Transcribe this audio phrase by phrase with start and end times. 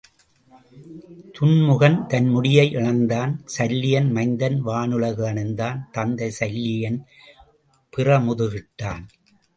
[1.35, 6.99] துன்முகன் தன் முடியை இழந்தான் சல்லியன் மைந்தன் வானுலகு அடைந்தான் தந்தை சல்லியன்
[7.93, 9.05] புறமுதுகிட்டான்.